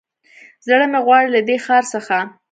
زړه 0.65 0.85
مې 0.91 0.99
غواړي 1.05 1.27
له 1.35 1.41
دې 1.47 1.57
ښار 1.65 1.83
څخه 1.93 2.17